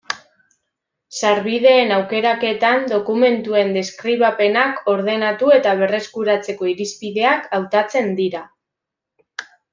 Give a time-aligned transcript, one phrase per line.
[1.17, 8.43] Sarbideen aukeraketan dokumentuen deskribapenak ordenatu eta berreskuratzeko irizpideak hautatzen dira.